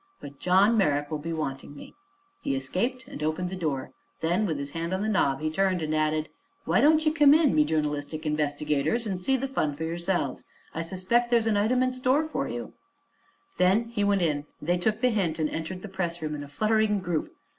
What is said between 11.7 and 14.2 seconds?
in store for ye." Then he